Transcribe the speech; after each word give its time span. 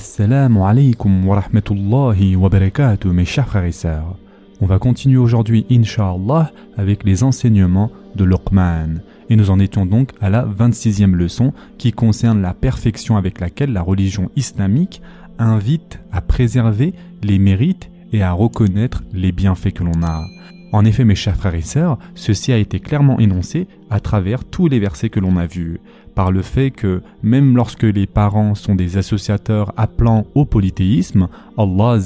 Assalamu 0.00 0.64
alaikum 0.64 1.28
wa 1.28 1.42
rahmatullahi 1.42 2.34
wa 2.34 2.48
barakatuh 2.48 3.12
mes 3.12 3.26
chers 3.26 3.46
frères 3.46 3.66
et 3.66 3.70
sœurs. 3.70 4.16
On 4.62 4.64
va 4.64 4.78
continuer 4.78 5.18
aujourd'hui, 5.18 5.66
inshallah, 5.70 6.52
avec 6.78 7.04
les 7.04 7.22
enseignements 7.22 7.90
de 8.16 8.24
Luqman. 8.24 9.02
Et 9.28 9.36
nous 9.36 9.50
en 9.50 9.58
étions 9.58 9.84
donc 9.84 10.12
à 10.22 10.30
la 10.30 10.46
26e 10.46 11.12
leçon 11.12 11.52
qui 11.76 11.92
concerne 11.92 12.40
la 12.40 12.54
perfection 12.54 13.18
avec 13.18 13.40
laquelle 13.40 13.74
la 13.74 13.82
religion 13.82 14.30
islamique 14.36 15.02
invite 15.38 16.00
à 16.12 16.22
préserver 16.22 16.94
les 17.22 17.38
mérites 17.38 17.90
et 18.14 18.22
à 18.22 18.32
reconnaître 18.32 19.02
les 19.12 19.32
bienfaits 19.32 19.72
que 19.74 19.84
l'on 19.84 20.02
a. 20.02 20.24
En 20.72 20.84
effet, 20.84 21.04
mes 21.04 21.16
chers 21.16 21.36
frères 21.36 21.54
et 21.54 21.62
sœurs, 21.62 21.98
ceci 22.14 22.52
a 22.52 22.58
été 22.58 22.78
clairement 22.78 23.18
énoncé 23.18 23.66
à 23.90 23.98
travers 23.98 24.44
tous 24.44 24.68
les 24.68 24.78
versets 24.78 25.10
que 25.10 25.18
l'on 25.18 25.36
a 25.36 25.46
vus, 25.46 25.80
par 26.14 26.30
le 26.30 26.42
fait 26.42 26.70
que 26.70 27.02
même 27.22 27.56
lorsque 27.56 27.82
les 27.82 28.06
parents 28.06 28.54
sont 28.54 28.76
des 28.76 28.96
associateurs 28.96 29.72
appelant 29.76 30.26
au 30.34 30.44
polythéisme, 30.44 31.28
Allah 31.58 31.98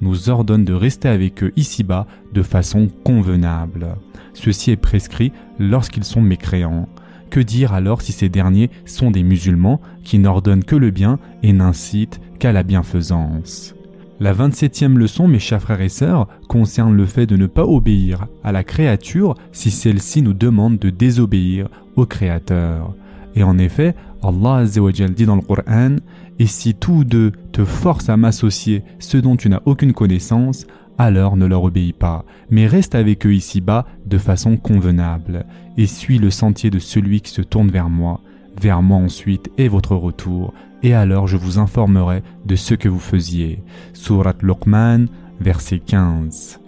nous 0.00 0.28
ordonne 0.28 0.64
de 0.64 0.72
rester 0.72 1.08
avec 1.08 1.42
eux 1.42 1.52
ici-bas 1.56 2.06
de 2.32 2.42
façon 2.42 2.88
convenable. 3.04 3.96
Ceci 4.34 4.70
est 4.70 4.76
prescrit 4.76 5.32
lorsqu'ils 5.58 6.04
sont 6.04 6.22
mécréants. 6.22 6.88
Que 7.30 7.40
dire 7.40 7.72
alors 7.72 8.02
si 8.02 8.12
ces 8.12 8.28
derniers 8.28 8.70
sont 8.84 9.10
des 9.10 9.22
musulmans 9.22 9.80
qui 10.04 10.18
n'ordonnent 10.18 10.64
que 10.64 10.76
le 10.76 10.90
bien 10.90 11.18
et 11.42 11.52
n'incitent 11.52 12.20
qu'à 12.38 12.52
la 12.52 12.62
bienfaisance? 12.62 13.74
La 14.20 14.34
27e 14.34 14.96
leçon, 14.96 15.26
mes 15.26 15.38
chers 15.38 15.62
frères 15.62 15.80
et 15.80 15.88
sœurs, 15.88 16.28
concerne 16.46 16.94
le 16.94 17.06
fait 17.06 17.26
de 17.26 17.36
ne 17.36 17.46
pas 17.46 17.64
obéir 17.64 18.26
à 18.44 18.52
la 18.52 18.62
créature 18.62 19.34
si 19.50 19.70
celle-ci 19.70 20.20
nous 20.20 20.34
demande 20.34 20.78
de 20.78 20.90
désobéir 20.90 21.68
au 21.96 22.04
Créateur. 22.04 22.94
Et 23.34 23.42
en 23.42 23.56
effet, 23.56 23.94
Allah 24.22 24.64
dit 24.66 25.24
dans 25.24 25.36
le 25.36 25.42
Coran 25.42 25.96
Et 26.38 26.46
si 26.46 26.74
tous 26.74 27.04
deux 27.04 27.32
te 27.52 27.64
forcent 27.64 28.10
à 28.10 28.18
m'associer 28.18 28.82
ce 28.98 29.16
dont 29.16 29.36
tu 29.36 29.48
n'as 29.48 29.62
aucune 29.64 29.94
connaissance, 29.94 30.66
alors 30.98 31.38
ne 31.38 31.46
leur 31.46 31.64
obéis 31.64 31.94
pas, 31.94 32.26
mais 32.50 32.66
reste 32.66 32.94
avec 32.94 33.24
eux 33.24 33.32
ici-bas 33.32 33.86
de 34.04 34.18
façon 34.18 34.58
convenable, 34.58 35.46
et 35.78 35.86
suis 35.86 36.18
le 36.18 36.28
sentier 36.30 36.68
de 36.68 36.78
celui 36.78 37.22
qui 37.22 37.30
se 37.30 37.40
tourne 37.40 37.70
vers 37.70 37.88
moi, 37.88 38.20
vers 38.60 38.82
moi 38.82 38.98
ensuite 38.98 39.50
et 39.56 39.68
votre 39.68 39.96
retour, 39.96 40.52
et 40.82 40.94
alors 40.94 41.26
je 41.26 41.36
vous 41.36 41.58
informerai 41.58 42.22
de 42.46 42.56
ce 42.56 42.74
que 42.74 42.88
vous 42.88 43.00
faisiez. 43.00 43.62
Surat 43.92 44.34
Luqman, 44.42 45.06
verset 45.40 45.78
15. 45.78 46.60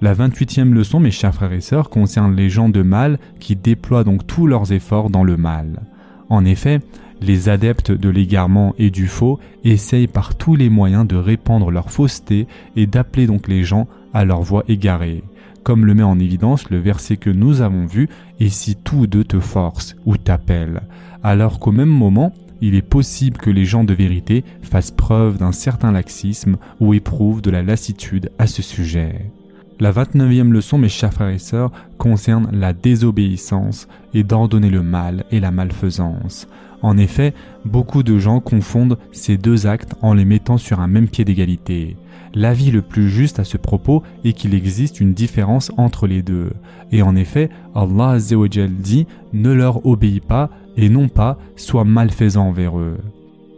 La 0.00 0.14
28e 0.14 0.72
leçon, 0.72 0.98
mes 0.98 1.12
chers 1.12 1.34
frères 1.34 1.52
et 1.52 1.60
sœurs, 1.60 1.88
concerne 1.88 2.34
les 2.34 2.50
gens 2.50 2.68
de 2.68 2.82
mal 2.82 3.18
qui 3.38 3.54
déploient 3.54 4.04
donc 4.04 4.26
tous 4.26 4.46
leurs 4.46 4.72
efforts 4.72 5.10
dans 5.10 5.22
le 5.22 5.36
mal. 5.36 5.82
En 6.28 6.44
effet, 6.44 6.80
les 7.20 7.48
adeptes 7.48 7.92
de 7.92 8.08
l'égarement 8.08 8.74
et 8.78 8.90
du 8.90 9.06
faux 9.06 9.38
essayent 9.62 10.08
par 10.08 10.34
tous 10.34 10.56
les 10.56 10.70
moyens 10.70 11.06
de 11.06 11.14
répandre 11.14 11.70
leur 11.70 11.90
fausseté 11.90 12.48
et 12.74 12.88
d'appeler 12.88 13.28
donc 13.28 13.46
les 13.46 13.62
gens 13.62 13.86
à 14.12 14.24
leur 14.24 14.42
voie 14.42 14.64
égarée. 14.66 15.22
Comme 15.62 15.86
le 15.86 15.94
met 15.94 16.02
en 16.02 16.18
évidence 16.18 16.68
le 16.70 16.78
verset 16.78 17.16
que 17.16 17.30
nous 17.30 17.60
avons 17.60 17.86
vu, 17.86 18.08
et 18.40 18.48
si 18.48 18.74
tous 18.74 19.06
deux 19.06 19.22
te 19.22 19.38
forcent 19.38 19.94
ou 20.04 20.16
t'appellent, 20.16 20.82
alors 21.22 21.60
qu'au 21.60 21.70
même 21.70 21.88
moment, 21.88 22.32
il 22.62 22.76
est 22.76 22.80
possible 22.80 23.36
que 23.36 23.50
les 23.50 23.66
gens 23.66 23.84
de 23.84 23.92
vérité 23.92 24.44
fassent 24.62 24.92
preuve 24.92 25.36
d'un 25.36 25.52
certain 25.52 25.90
laxisme 25.90 26.56
ou 26.80 26.94
éprouvent 26.94 27.42
de 27.42 27.50
la 27.50 27.62
lassitude 27.62 28.30
à 28.38 28.46
ce 28.46 28.62
sujet. 28.62 29.32
La 29.80 29.90
29e 29.90 30.50
leçon, 30.52 30.78
mes 30.78 30.88
chers 30.88 31.12
frères 31.12 31.28
et 31.30 31.38
sœurs, 31.38 31.72
concerne 31.98 32.48
la 32.52 32.72
désobéissance 32.72 33.88
et 34.14 34.22
d'ordonner 34.22 34.70
le 34.70 34.82
mal 34.82 35.24
et 35.32 35.40
la 35.40 35.50
malfaisance. 35.50 36.46
En 36.82 36.96
effet, 36.98 37.34
beaucoup 37.64 38.04
de 38.04 38.18
gens 38.18 38.38
confondent 38.38 38.98
ces 39.10 39.36
deux 39.36 39.66
actes 39.66 39.94
en 40.00 40.14
les 40.14 40.24
mettant 40.24 40.56
sur 40.56 40.78
un 40.78 40.88
même 40.88 41.08
pied 41.08 41.24
d'égalité. 41.24 41.96
L'avis 42.34 42.70
le 42.70 42.82
plus 42.82 43.10
juste 43.10 43.40
à 43.40 43.44
ce 43.44 43.56
propos 43.56 44.02
est 44.24 44.32
qu'il 44.32 44.54
existe 44.54 45.00
une 45.00 45.14
différence 45.14 45.72
entre 45.76 46.06
les 46.06 46.22
deux. 46.22 46.52
Et 46.92 47.02
en 47.02 47.14
effet, 47.16 47.50
Allah 47.74 48.18
dit 48.18 49.06
Ne 49.32 49.52
leur 49.52 49.84
obéis 49.84 50.20
pas 50.20 50.50
et 50.76 50.88
non 50.88 51.08
pas 51.08 51.38
sois 51.56 51.84
malfaisant 51.84 52.48
envers 52.48 52.78
eux. 52.78 52.98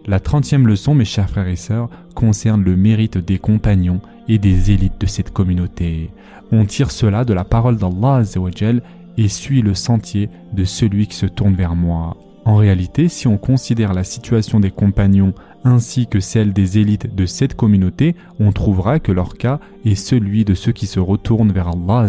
La 0.06 0.20
trentième 0.20 0.66
leçon, 0.66 0.94
mes 0.94 1.04
chers 1.04 1.30
frères 1.30 1.48
et 1.48 1.56
sœurs, 1.56 1.88
concerne 2.14 2.62
le 2.62 2.76
mérite 2.76 3.16
des 3.16 3.38
compagnons 3.38 4.00
et 4.28 4.38
des 4.38 4.70
élites 4.70 5.00
de 5.00 5.06
cette 5.06 5.32
communauté. 5.32 6.10
On 6.52 6.66
tire 6.66 6.90
cela 6.90 7.24
de 7.24 7.32
la 7.32 7.44
parole 7.44 7.78
d'Allah 7.78 8.22
et 9.16 9.28
suit 9.28 9.62
le 9.62 9.74
sentier 9.74 10.28
de 10.52 10.64
celui 10.64 11.06
qui 11.06 11.16
se 11.16 11.26
tourne 11.26 11.54
vers 11.54 11.74
moi. 11.74 12.16
En 12.44 12.56
réalité, 12.56 13.08
si 13.08 13.26
on 13.26 13.38
considère 13.38 13.94
la 13.94 14.04
situation 14.04 14.60
des 14.60 14.70
compagnons 14.70 15.32
ainsi 15.64 16.06
que 16.06 16.20
celle 16.20 16.52
des 16.52 16.78
élites 16.78 17.14
de 17.14 17.24
cette 17.24 17.54
communauté, 17.54 18.14
on 18.38 18.52
trouvera 18.52 18.98
que 18.98 19.12
leur 19.12 19.38
cas 19.38 19.60
est 19.86 19.94
celui 19.94 20.44
de 20.44 20.52
ceux 20.54 20.72
qui 20.72 20.86
se 20.86 21.00
retournent 21.00 21.52
vers 21.52 21.68
Allah. 21.68 22.06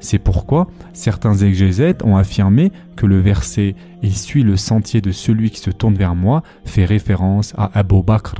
C'est 0.00 0.18
pourquoi 0.18 0.68
certains 0.92 1.36
exégètes 1.38 2.04
ont 2.04 2.18
affirmé 2.18 2.70
que 2.96 3.06
le 3.06 3.18
verset 3.18 3.74
Et 4.02 4.10
suit 4.10 4.42
le 4.42 4.58
sentier 4.58 5.00
de 5.00 5.10
celui 5.10 5.50
qui 5.50 5.60
se 5.60 5.70
tourne 5.70 5.94
vers 5.94 6.14
moi 6.14 6.42
fait 6.66 6.84
référence 6.84 7.54
à 7.56 7.70
Abu 7.72 8.02
Bakr. 8.02 8.34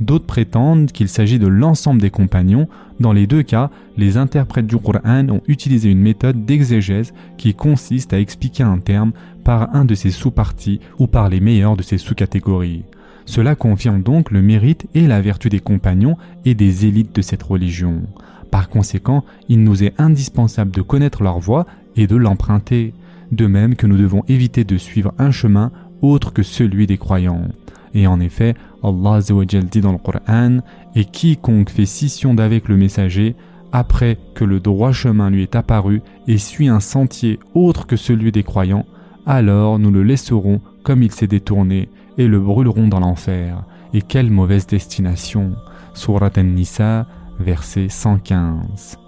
D'autres 0.00 0.26
prétendent 0.26 0.90
qu'il 0.90 1.08
s'agit 1.08 1.38
de 1.38 1.46
l'ensemble 1.46 2.00
des 2.00 2.10
compagnons. 2.10 2.68
Dans 3.00 3.12
les 3.12 3.26
deux 3.26 3.42
cas, 3.42 3.70
les 3.96 4.16
interprètes 4.16 4.66
du 4.66 4.76
Coran 4.76 5.28
ont 5.28 5.42
utilisé 5.46 5.90
une 5.90 6.00
méthode 6.00 6.44
d'exégèse 6.44 7.12
qui 7.36 7.54
consiste 7.54 8.12
à 8.12 8.20
expliquer 8.20 8.62
un 8.62 8.78
terme 8.78 9.12
par 9.44 9.74
un 9.74 9.84
de 9.84 9.94
ses 9.94 10.10
sous-parties 10.10 10.80
ou 10.98 11.06
par 11.06 11.28
les 11.28 11.40
meilleurs 11.40 11.76
de 11.76 11.82
ses 11.82 11.98
sous-catégories. 11.98 12.84
Cela 13.24 13.54
confirme 13.54 14.02
donc 14.02 14.30
le 14.30 14.42
mérite 14.42 14.86
et 14.94 15.06
la 15.06 15.20
vertu 15.20 15.48
des 15.48 15.60
compagnons 15.60 16.16
et 16.44 16.54
des 16.54 16.86
élites 16.86 17.14
de 17.14 17.22
cette 17.22 17.42
religion. 17.42 18.02
Par 18.50 18.68
conséquent, 18.68 19.24
il 19.48 19.62
nous 19.62 19.84
est 19.84 19.94
indispensable 19.98 20.72
de 20.72 20.82
connaître 20.82 21.22
leur 21.22 21.38
voie 21.38 21.66
et 21.96 22.06
de 22.06 22.16
l'emprunter, 22.16 22.92
de 23.30 23.46
même 23.46 23.76
que 23.76 23.86
nous 23.86 23.96
devons 23.96 24.24
éviter 24.28 24.64
de 24.64 24.76
suivre 24.76 25.14
un 25.18 25.30
chemin 25.30 25.70
autre 26.02 26.32
que 26.32 26.42
celui 26.42 26.86
des 26.86 26.98
croyants. 26.98 27.48
Et 27.94 28.06
en 28.06 28.20
effet, 28.20 28.54
Allah 28.82 29.20
dit 29.20 29.80
dans 29.80 29.92
le 29.92 29.98
Coran 29.98 30.58
Et 30.94 31.04
quiconque 31.04 31.70
fait 31.70 31.86
scission 31.86 32.34
d'avec 32.34 32.68
le 32.68 32.76
messager, 32.76 33.36
après 33.72 34.18
que 34.34 34.44
le 34.44 34.60
droit 34.60 34.92
chemin 34.92 35.30
lui 35.30 35.42
est 35.42 35.56
apparu 35.56 36.02
et 36.28 36.38
suit 36.38 36.68
un 36.68 36.80
sentier 36.80 37.38
autre 37.54 37.86
que 37.86 37.96
celui 37.96 38.30
des 38.30 38.42
croyants, 38.42 38.86
alors 39.26 39.78
nous 39.78 39.90
le 39.90 40.02
laisserons 40.02 40.60
comme 40.82 41.02
il 41.02 41.12
s'est 41.12 41.26
détourné 41.26 41.88
et 42.18 42.26
le 42.26 42.40
brûlerons 42.40 42.88
dans 42.88 43.00
l'enfer. 43.00 43.64
Et 43.94 44.02
quelle 44.02 44.30
mauvaise 44.30 44.66
destination. 44.66 45.52
Surat 45.94 46.30
An-Nisa, 46.36 47.06
verset 47.38 47.88
115. 47.88 48.98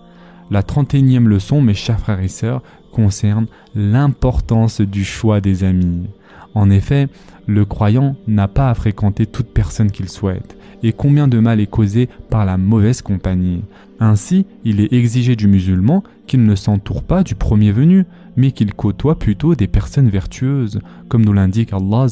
La 0.51 0.63
31e 0.63 1.25
leçon, 1.25 1.63
mes 1.63 1.75
chers 1.75 1.99
frères 1.99 2.21
et 2.21 2.29
sœurs, 2.29 2.63
concerne 2.93 3.47
l'importance 3.75 4.81
du 4.81 5.05
choix 5.05 5.41
des 5.41 5.65
amis. 5.65 6.07
En 6.55 6.71
effet, 6.71 7.09
le 7.47 7.65
croyant 7.65 8.17
n'a 8.27 8.49
pas 8.49 8.71
à 8.71 8.75
fréquenter 8.75 9.27
toute 9.27 9.49
personne 9.49 9.91
qu'il 9.91 10.09
souhaite, 10.09 10.57
et 10.83 10.93
combien 10.93 11.29
de 11.29 11.39
mal 11.39 11.61
est 11.61 11.67
causé 11.67 12.09
par 12.31 12.45
la 12.45 12.57
mauvaise 12.57 13.03
compagnie. 13.03 13.63
Ainsi, 14.01 14.47
il 14.65 14.81
est 14.81 14.93
exigé 14.93 15.37
du 15.37 15.47
musulman 15.47 16.03
qu'il 16.27 16.45
ne 16.45 16.55
s'entoure 16.55 17.03
pas 17.03 17.23
du 17.23 17.35
premier 17.35 17.73
venu, 17.73 18.05
mais 18.37 18.51
qu'il 18.51 18.75
côtoie 18.75 19.19
plutôt 19.19 19.55
des 19.55 19.67
personnes 19.67 20.09
vertueuses, 20.09 20.81
comme 21.09 21.25
nous 21.25 21.33
l'indique 21.33 21.73
Allah 21.73 22.07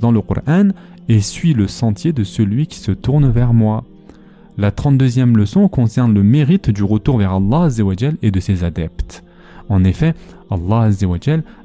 dans 0.00 0.12
le 0.12 0.20
Coran, 0.20 0.68
et 1.08 1.20
suit 1.20 1.54
le 1.54 1.68
sentier 1.68 2.12
de 2.12 2.24
celui 2.24 2.66
qui 2.66 2.78
se 2.78 2.92
tourne 2.92 3.30
vers 3.30 3.54
moi. 3.54 3.84
La 4.56 4.70
32e 4.70 5.36
leçon 5.36 5.68
concerne 5.68 6.12
le 6.12 6.22
mérite 6.22 6.70
du 6.70 6.82
retour 6.82 7.18
vers 7.18 7.34
Allah 7.34 7.68
et 8.22 8.30
de 8.30 8.40
ses 8.40 8.64
adeptes. 8.64 9.22
En 9.68 9.84
effet, 9.84 10.14
Allah 10.50 10.88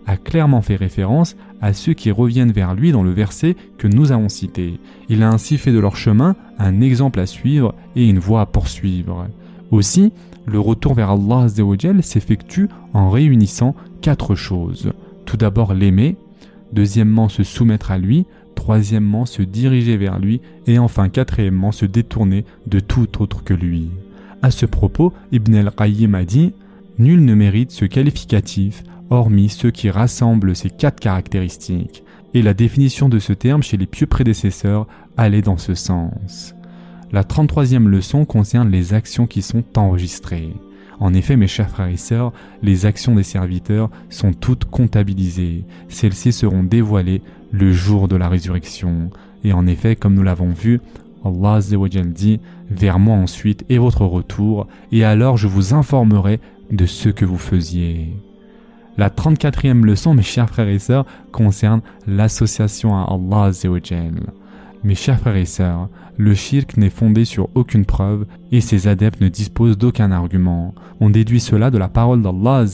a 0.05 0.17
clairement 0.17 0.61
fait 0.61 0.75
référence 0.75 1.35
à 1.63 1.71
ceux 1.71 1.93
qui 1.93 2.11
reviennent 2.11 2.51
vers 2.51 2.75
lui 2.75 2.91
dans 2.91 3.03
le 3.03 3.11
verset 3.11 3.55
que 3.77 3.87
nous 3.87 4.11
avons 4.11 4.27
cité. 4.27 4.81
Il 5.07 5.23
a 5.23 5.29
ainsi 5.29 5.57
fait 5.57 5.71
de 5.71 5.79
leur 5.79 5.95
chemin 5.95 6.35
un 6.59 6.81
exemple 6.81 7.21
à 7.21 7.25
suivre 7.25 7.73
et 7.95 8.05
une 8.05 8.19
voie 8.19 8.41
à 8.41 8.45
poursuivre. 8.45 9.27
Aussi, 9.71 10.11
le 10.45 10.59
retour 10.59 10.93
vers 10.93 11.11
Allah 11.11 11.47
s'effectue 12.01 12.67
en 12.93 13.09
réunissant 13.09 13.75
quatre 14.01 14.35
choses. 14.35 14.91
Tout 15.25 15.37
d'abord 15.37 15.73
l'aimer, 15.73 16.17
deuxièmement 16.73 17.29
se 17.29 17.43
soumettre 17.43 17.91
à 17.91 17.97
lui, 17.97 18.25
troisièmement 18.55 19.25
se 19.25 19.41
diriger 19.41 19.95
vers 19.95 20.19
lui 20.19 20.41
et 20.67 20.79
enfin 20.79 21.07
quatrièmement 21.07 21.71
se 21.71 21.85
détourner 21.85 22.43
de 22.67 22.81
tout 22.81 23.21
autre 23.21 23.41
que 23.41 23.53
lui. 23.53 23.89
À 24.41 24.51
ce 24.51 24.65
propos, 24.65 25.13
Ibn 25.31 25.55
al-Qayyim 25.55 26.13
a 26.13 26.25
dit 26.25 26.51
Nul 26.99 27.25
ne 27.25 27.33
mérite 27.33 27.71
ce 27.71 27.85
qualificatif 27.85 28.83
hormis 29.09 29.49
ceux 29.49 29.71
qui 29.71 29.89
rassemblent 29.89 30.55
ces 30.55 30.69
quatre 30.69 30.99
caractéristiques, 30.99 32.03
et 32.33 32.41
la 32.41 32.53
définition 32.53 33.09
de 33.09 33.19
ce 33.19 33.33
terme 33.33 33.63
chez 33.63 33.77
les 33.77 33.85
pieux 33.85 34.07
prédécesseurs 34.07 34.87
allait 35.17 35.41
dans 35.41 35.57
ce 35.57 35.75
sens. 35.75 36.55
La 37.11 37.23
33e 37.23 37.85
leçon 37.85 38.25
concerne 38.25 38.71
les 38.71 38.93
actions 38.93 39.27
qui 39.27 39.43
sont 39.43 39.63
enregistrées. 39.75 40.53
En 40.99 41.13
effet, 41.13 41.35
mes 41.35 41.47
chers 41.47 41.69
frères 41.69 41.87
et 41.87 41.97
sœurs, 41.97 42.33
les 42.63 42.85
actions 42.85 43.15
des 43.15 43.23
serviteurs 43.23 43.89
sont 44.09 44.33
toutes 44.33 44.65
comptabilisées. 44.65 45.63
Celles-ci 45.89 46.31
seront 46.31 46.63
dévoilées 46.63 47.21
le 47.51 47.71
jour 47.71 48.07
de 48.07 48.15
la 48.15 48.29
résurrection. 48.29 49.11
Et 49.43 49.53
en 49.53 49.67
effet, 49.67 49.95
comme 49.95 50.15
nous 50.15 50.23
l'avons 50.23 50.53
vu, 50.53 50.81
Allah 51.25 51.59
dit 52.05 52.39
Vers 52.69 52.99
moi 52.99 53.15
ensuite 53.15 53.63
est 53.69 53.77
votre 53.77 54.05
retour, 54.05 54.67
et 54.91 55.03
alors 55.03 55.37
je 55.37 55.47
vous 55.47 55.73
informerai 55.73 56.39
de 56.73 56.85
ce 56.85 57.09
que 57.09 57.23
vous 57.23 57.37
faisiez. 57.37 58.13
La 58.97 59.09
34e 59.09 59.83
leçon, 59.83 60.13
mes 60.13 60.21
chers 60.21 60.49
frères 60.49 60.67
et 60.67 60.79
sœurs, 60.79 61.05
concerne 61.31 61.81
l'association 62.05 62.95
à 62.95 63.09
Allah. 63.09 63.51
Mes 64.83 64.95
chers 64.95 65.19
frères 65.19 65.37
et 65.37 65.45
sœurs, 65.45 65.87
le 66.17 66.35
shirk 66.35 66.75
n'est 66.77 66.89
fondé 66.89 67.25
sur 67.25 67.47
aucune 67.55 67.85
preuve 67.85 68.25
et 68.51 68.59
ses 68.59 68.87
adeptes 68.87 69.21
ne 69.21 69.29
disposent 69.29 69.77
d'aucun 69.77 70.11
argument. 70.11 70.75
On 70.99 71.09
déduit 71.09 71.39
cela 71.39 71.71
de 71.71 71.77
la 71.77 71.87
parole 71.87 72.21
d'Allah 72.21 72.65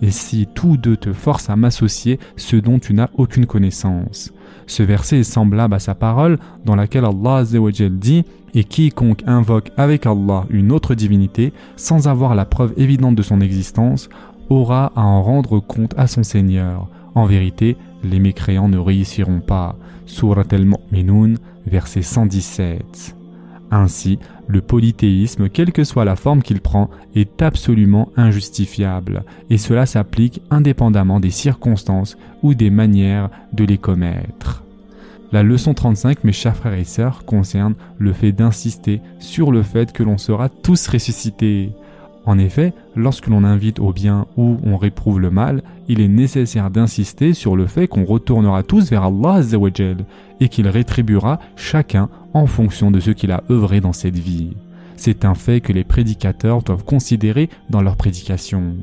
et 0.00 0.10
si 0.10 0.48
tous 0.54 0.76
deux 0.76 0.96
te 0.96 1.12
forcent 1.12 1.50
à 1.50 1.56
m'associer 1.56 2.18
ce 2.36 2.56
dont 2.56 2.78
tu 2.78 2.94
n'as 2.94 3.10
aucune 3.14 3.46
connaissance. 3.46 4.32
Ce 4.68 4.82
verset 4.82 5.20
est 5.20 5.24
semblable 5.24 5.74
à 5.74 5.78
sa 5.78 5.94
parole 5.94 6.38
dans 6.64 6.76
laquelle 6.76 7.06
Allah 7.06 7.42
dit 7.90 8.24
Et 8.54 8.64
quiconque 8.64 9.24
invoque 9.26 9.72
avec 9.76 10.06
Allah 10.06 10.44
une 10.50 10.70
autre 10.70 10.94
divinité 10.94 11.52
sans 11.76 12.06
avoir 12.06 12.34
la 12.34 12.44
preuve 12.44 12.74
évidente 12.76 13.16
de 13.16 13.22
son 13.22 13.40
existence 13.40 14.08
aura 14.50 14.92
à 14.94 15.02
en 15.02 15.22
rendre 15.22 15.58
compte 15.58 15.94
à 15.96 16.06
son 16.06 16.22
Seigneur. 16.22 16.86
En 17.14 17.24
vérité, 17.24 17.76
les 18.04 18.20
mécréants 18.20 18.68
ne 18.68 18.78
réussiront 18.78 19.40
pas. 19.40 19.74
Surat 20.04 20.44
al-Mu'minun, 20.50 21.34
verset 21.66 22.02
117. 22.02 23.16
Ainsi, 23.70 24.18
le 24.48 24.60
polythéisme, 24.60 25.48
quelle 25.48 25.72
que 25.72 25.84
soit 25.84 26.04
la 26.04 26.16
forme 26.16 26.42
qu'il 26.42 26.60
prend, 26.60 26.90
est 27.14 27.42
absolument 27.42 28.10
injustifiable, 28.16 29.24
et 29.50 29.58
cela 29.58 29.86
s'applique 29.86 30.42
indépendamment 30.50 31.20
des 31.20 31.30
circonstances 31.30 32.16
ou 32.42 32.54
des 32.54 32.70
manières 32.70 33.30
de 33.52 33.64
les 33.64 33.78
commettre. 33.78 34.64
La 35.30 35.42
leçon 35.42 35.74
35, 35.74 36.24
mes 36.24 36.32
chers 36.32 36.56
frères 36.56 36.72
et 36.72 36.84
sœurs, 36.84 37.26
concerne 37.26 37.74
le 37.98 38.14
fait 38.14 38.32
d'insister 38.32 39.02
sur 39.18 39.52
le 39.52 39.62
fait 39.62 39.92
que 39.92 40.02
l'on 40.02 40.16
sera 40.16 40.48
tous 40.48 40.88
ressuscités. 40.88 41.72
En 42.28 42.38
effet, 42.38 42.74
lorsque 42.94 43.28
l'on 43.28 43.42
invite 43.42 43.78
au 43.78 43.94
bien 43.94 44.26
ou 44.36 44.58
on 44.62 44.76
réprouve 44.76 45.18
le 45.18 45.30
mal, 45.30 45.62
il 45.88 46.02
est 46.02 46.08
nécessaire 46.08 46.68
d'insister 46.68 47.32
sur 47.32 47.56
le 47.56 47.66
fait 47.66 47.88
qu'on 47.88 48.04
retournera 48.04 48.62
tous 48.62 48.90
vers 48.90 49.04
Allah 49.04 49.40
et 50.38 50.48
qu'il 50.50 50.68
rétribuera 50.68 51.40
chacun 51.56 52.10
en 52.34 52.44
fonction 52.44 52.90
de 52.90 53.00
ce 53.00 53.12
qu'il 53.12 53.32
a 53.32 53.44
œuvré 53.50 53.80
dans 53.80 53.94
cette 53.94 54.18
vie. 54.18 54.50
C'est 54.96 55.24
un 55.24 55.34
fait 55.34 55.62
que 55.62 55.72
les 55.72 55.84
prédicateurs 55.84 56.62
doivent 56.62 56.84
considérer 56.84 57.48
dans 57.70 57.80
leur 57.80 57.96
prédication. 57.96 58.74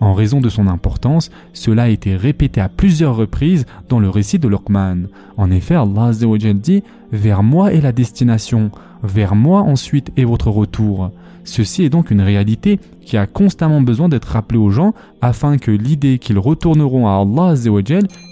En 0.00 0.12
raison 0.12 0.40
de 0.40 0.50
son 0.50 0.66
importance, 0.66 1.30
cela 1.54 1.84
a 1.84 1.88
été 1.88 2.16
répété 2.16 2.60
à 2.60 2.68
plusieurs 2.68 3.16
reprises 3.16 3.64
dans 3.88 3.98
le 3.98 4.10
récit 4.10 4.38
de 4.38 4.48
Luqman. 4.48 5.08
En 5.36 5.50
effet, 5.50 5.74
Allah 5.74 6.10
dit 6.54 6.82
Vers 7.12 7.42
moi 7.42 7.72
est 7.72 7.80
la 7.80 7.92
destination, 7.92 8.70
vers 9.02 9.34
moi 9.34 9.60
ensuite 9.62 10.12
est 10.16 10.24
votre 10.24 10.50
retour. 10.50 11.10
Ceci 11.44 11.84
est 11.84 11.90
donc 11.90 12.10
une 12.10 12.20
réalité 12.20 12.80
qui 13.02 13.16
a 13.16 13.26
constamment 13.26 13.80
besoin 13.80 14.08
d'être 14.08 14.24
rappelée 14.24 14.58
aux 14.58 14.70
gens 14.70 14.94
afin 15.22 15.58
que 15.58 15.70
l'idée 15.70 16.18
qu'ils 16.18 16.40
retourneront 16.40 17.06
à 17.06 17.20
Allah 17.20 17.54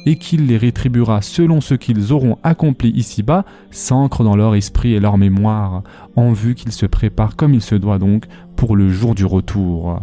et 0.04 0.16
qu'il 0.16 0.46
les 0.46 0.56
rétribuera 0.56 1.22
selon 1.22 1.60
ce 1.60 1.74
qu'ils 1.74 2.12
auront 2.12 2.38
accompli 2.42 2.90
ici-bas 2.90 3.44
s'ancre 3.70 4.24
dans 4.24 4.34
leur 4.34 4.56
esprit 4.56 4.94
et 4.94 5.00
leur 5.00 5.16
mémoire, 5.16 5.84
en 6.16 6.32
vue 6.32 6.56
qu'ils 6.56 6.72
se 6.72 6.86
préparent 6.86 7.36
comme 7.36 7.54
il 7.54 7.62
se 7.62 7.76
doit 7.76 8.00
donc 8.00 8.24
pour 8.56 8.74
le 8.74 8.90
jour 8.90 9.14
du 9.14 9.24
retour. 9.24 10.00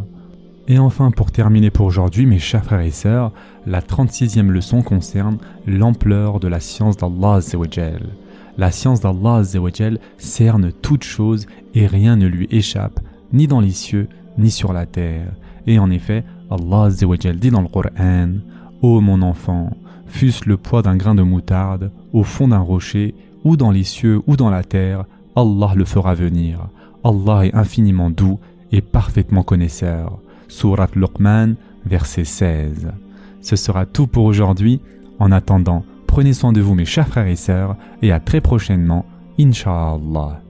Et 0.72 0.80
enfin, 0.80 1.12
pour 1.12 1.32
terminer 1.32 1.70
pour 1.70 1.86
aujourd'hui, 1.86 2.26
mes 2.26 2.40
chers 2.40 2.64
frères 2.64 2.80
et 2.80 2.92
sœurs, 2.92 3.34
la 3.68 3.82
36e 3.82 4.48
leçon 4.48 4.82
concerne 4.82 5.38
l'ampleur 5.68 6.40
de 6.40 6.48
la 6.48 6.62
science 6.62 6.96
d'Allah 6.96 7.42
la 8.58 8.72
science 8.72 9.02
d'Allah 9.02 9.42
cerne 10.18 10.72
toute 10.72 11.04
chose 11.04 11.46
et 11.76 11.88
rien 11.88 12.16
ne 12.16 12.26
lui 12.26 12.48
échappe, 12.52 13.02
ni 13.34 13.48
dans 13.48 13.60
les 13.60 13.72
cieux, 13.72 14.08
ni 14.38 14.50
sur 14.50 14.72
la 14.72 14.86
terre. 14.86 15.34
Et 15.68 15.78
en 15.78 15.92
effet, 15.92 16.24
Allah 16.50 16.88
dit 16.90 17.50
dans 17.50 17.62
le 17.62 17.68
Coran 17.68 18.30
Ô 18.82 19.02
mon 19.02 19.22
enfant, 19.24 19.72
fût-ce 20.06 20.48
le 20.48 20.56
poids 20.56 20.84
d'un 20.84 20.96
grain 20.96 21.16
de 21.16 21.22
moutarde, 21.22 21.92
au 22.14 22.24
fond 22.24 22.48
d'un 22.48 22.60
rocher, 22.60 23.14
ou 23.44 23.58
dans 23.58 23.72
les 23.72 23.84
cieux 23.84 24.22
ou 24.26 24.38
dans 24.38 24.50
la 24.50 24.64
terre, 24.64 25.04
Allah 25.36 25.74
le 25.76 25.84
fera 25.84 26.16
venir. 26.16 26.70
Allah 27.04 27.48
est 27.48 27.56
infiniment 27.56 28.10
doux 28.10 28.40
et 28.72 28.80
parfaitement 28.80 29.44
connaisseur. 29.44 30.22
Surat 30.51 30.89
Luqman, 30.95 31.56
verset 31.86 32.25
16. 32.25 32.92
Ce 33.42 33.56
sera 33.56 33.86
tout 33.86 34.06
pour 34.07 34.25
aujourd'hui. 34.25 34.81
En 35.18 35.31
attendant, 35.31 35.83
Prenez 36.12 36.33
soin 36.33 36.51
de 36.51 36.59
vous 36.59 36.75
mes 36.75 36.83
chers 36.83 37.07
frères 37.07 37.27
et 37.27 37.38
sœurs 37.38 37.77
et 38.01 38.12
à 38.12 38.19
très 38.19 38.42
prochainement, 38.42 39.06
Inch'Allah. 39.39 40.42